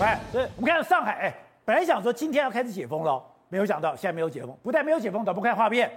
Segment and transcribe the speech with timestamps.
[0.00, 4.56] 哎，对，我们看到上海，哎，本来想说今天要开始解封了，没有想到现在没有解封。
[4.62, 5.90] 不但没有解封，等不看画面，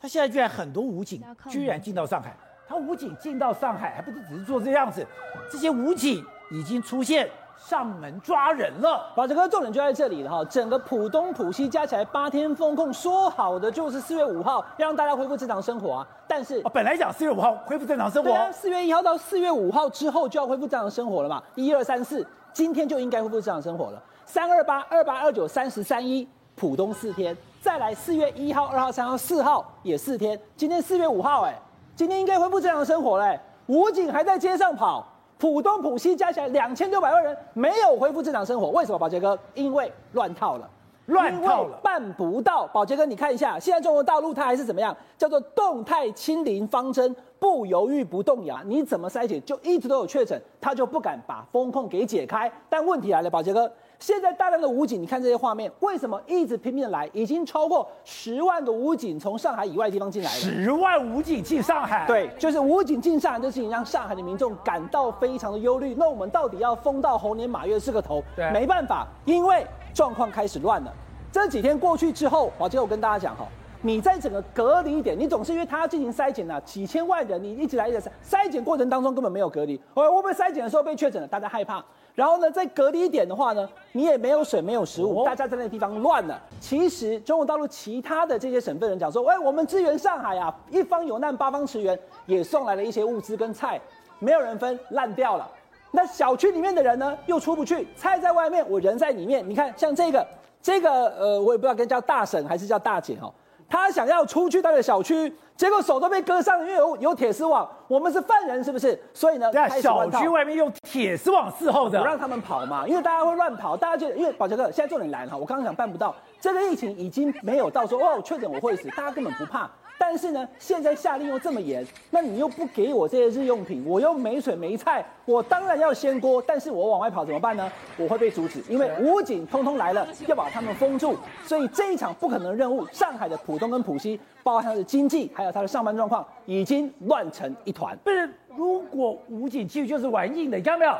[0.00, 2.34] 他现在居然很多武警居然进到上海。
[2.66, 5.06] 他武警进到上海，还不是只是做这样子，
[5.52, 9.10] 这些武警已经出现上门抓人了。
[9.14, 22.26] 宝杰哥，重点就在这里了哈，整个浦东、浦西加起来八天封控，说好的就是四月五号让大家恢复正常生活啊，但是本来讲四月五号恢复正常生活，四月一号到四月五号之后就要恢复正常生活了嘛，一二三四。
[22.52, 24.00] 今天就应该恢复正常生活了。
[24.24, 26.24] 三二八二八二九三十三一，
[26.54, 30.40] 浦东四天，再来四月一号、二号、三号、四号也四天。
[30.56, 31.60] 今天四月五号，哎，
[31.96, 33.40] 今天应该恢复正常生活嘞。
[33.66, 35.04] 武警还在街上跑，
[35.38, 38.98] 浦东、浦西加起来两千六百万人没有恢复正常生活，为什么？
[38.98, 40.70] 宝杰哥，因为乱套了。
[41.06, 42.66] 乱套了，办不到。
[42.68, 44.96] 宝杰哥，你看一下，现在中国大陆它还是怎么样？
[45.18, 48.58] 叫做动态清零方针，不犹豫不动摇。
[48.64, 52.50] 你怎么筛检，就一直都有确诊，他就不敢把风控给解开。
[52.68, 57.08] 但问题来了，宝杰哥，现在大量的武警，你看这些画面，为什么一直拼命的来？
[57.12, 60.36] 已经超过十万个武警从上海以外的地方进来了。
[60.40, 62.06] 十万武警进上海？
[62.06, 65.94] 对，就是武警进上海这事情，让上海的民众感到非常的忧虑。
[65.98, 68.22] 那我们到底要封到猴年马月是个头？
[68.34, 69.66] 对，没办法，因为。
[69.94, 70.92] 状况开始乱了，
[71.30, 73.46] 这几天过去之后，我跟大家讲哈，
[73.80, 81.28] 你在整个隔离点，你总是因为他要进行筛检啊，几千万人，你一直来一直筛筛检过程当中根本没有隔离，会不会筛检的时候被确诊了？
[81.28, 81.84] 大家害怕。
[82.14, 86.40] 然后呢，在隔离点的话呢，你也没有水，没有食物，大家在那个地方乱了。
[86.60, 93.80] 其实中国大陆其他的这些省份人讲说，哎，我们支援上海啊，一方有难八方驰援，也送来了一些物资跟菜，
[94.20, 95.48] 没有人分，烂掉了。
[95.94, 99.48] 那小区里面的人呢，又出不去，菜在外面，我人在里面。
[99.48, 100.26] 你看，像这个，
[100.60, 103.32] 这个，呃，我也不知道该叫大婶还是叫大姐哦。
[103.70, 107.68] 他想要出去他的小区，结果手都被割伤了，因为有有铁丝网。
[107.86, 109.00] 我们是犯人，是不是？
[109.12, 112.88] 所以呢，在小区外面用铁丝网伺候着，不让他们跑嘛。
[112.88, 119.70] 因为大家会乱跑，大家就，因为宝杰哥现在重点来了哈，我刚刚讲办不到，这个疫情已经没有到说哦，确诊我会死，大家根本不怕。
[119.96, 126.42] 但是呢，现在下令又这么严，那你又不给我这些日用品，我又没水没菜，我当然要掀锅。
[126.46, 127.70] 但是我往外跑怎么办呢？
[127.96, 131.16] 我会被阻止，因为武警通通来了，要把他们封住。
[131.44, 137.96] 所以这一场不可能的任务，上海的浦东跟浦西，包括他的经济，还有他的上班状况，已经乱成一团。
[138.04, 140.94] 不是，如果武警继续就是玩硬的，你看到没有？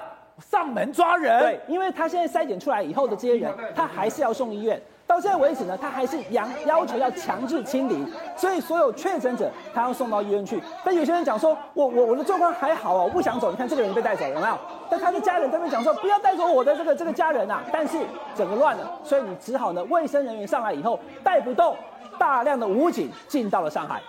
[0.51, 1.41] 上门抓人。
[1.41, 4.81] 对，因为他现在筛检出来以后的这些人，他还是要送医院。
[5.07, 10.61] 到现在为止呢，他还是要要求要强制清零，所以所有确诊者他要送到医院去。
[10.83, 13.51] 但有些人讲说，我我我的状况还好啊，我不想走。
[13.51, 14.59] 你看这个人被带走了有没有？
[14.89, 17.63] 但他的家人在那边讲说，不要带走我的这个这个家人啊。
[17.71, 17.99] 但是
[18.35, 21.77] 整个乱了，所以你只好呢，卫生人员上来以后带不动，
[22.19, 24.01] 大量的武警进到了上海。